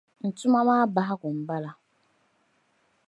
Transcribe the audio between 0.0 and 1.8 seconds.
N tuma maa bahigu m-bala.